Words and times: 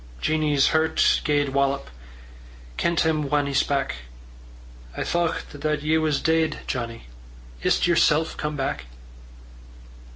Jeannie's 0.19 0.69
hert 0.69 1.21
gaed 1.23 1.49
wallop, 1.49 1.91
Ken 2.75 2.95
't 2.95 3.03
him 3.07 3.29
whan 3.29 3.45
he 3.45 3.53
spak': 3.53 3.97
"I 4.97 5.03
thocht 5.03 5.51
that 5.61 5.83
ye 5.83 5.99
was 5.99 6.19
deid, 6.19 6.61
Johnnie: 6.65 7.03
Is't 7.61 7.85
yersel' 7.85 8.35
come 8.35 8.55
back?" 8.57 8.85